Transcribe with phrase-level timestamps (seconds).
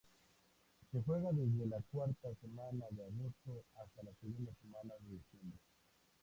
[0.91, 5.59] Se juega desde la cuarta semana de agosto hasta la segunda semana de diciembre.